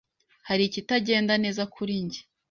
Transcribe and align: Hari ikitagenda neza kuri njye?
Hari 0.47 0.63
ikitagenda 0.65 1.33
neza 1.43 1.63
kuri 1.73 1.93
njye? 2.05 2.21